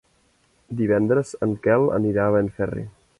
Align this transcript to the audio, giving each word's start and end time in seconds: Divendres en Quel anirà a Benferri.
Divendres 0.79 1.35
en 1.47 1.53
Quel 1.67 1.85
anirà 2.01 2.25
a 2.31 2.35
Benferri. 2.37 2.87